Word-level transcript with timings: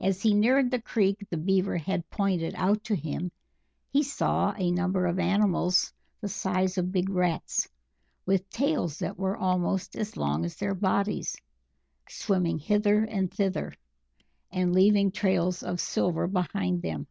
As 0.00 0.22
he 0.22 0.32
neared 0.32 0.70
the 0.70 0.80
creek 0.80 1.26
the 1.28 1.36
Beaver 1.36 1.76
had 1.76 2.08
pointed 2.08 2.54
out 2.54 2.82
to 2.84 2.96
him, 2.96 3.30
he 3.90 4.02
saw 4.02 4.54
a 4.56 4.70
number 4.70 5.04
of 5.04 5.18
animals 5.18 5.92
the 6.22 6.30
size 6.30 6.78
of 6.78 6.92
big 6.92 7.10
rats, 7.10 7.68
with 8.24 8.48
tails 8.48 9.00
that 9.00 9.18
were 9.18 9.36
almost 9.36 9.96
as 9.96 10.16
long 10.16 10.46
as 10.46 10.56
their 10.56 10.74
bodies, 10.74 11.36
swimming 12.08 12.58
hither 12.58 13.04
and 13.04 13.30
thither, 13.30 13.74
and 14.50 14.72
leaving 14.72 15.10
trails 15.12 15.62
of 15.62 15.78
silver 15.78 16.26
behind 16.26 16.80
them. 16.80 17.06